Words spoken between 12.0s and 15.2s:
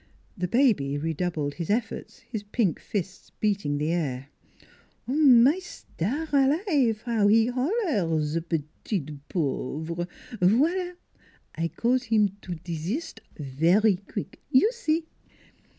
heem to desist vary qweek, you see."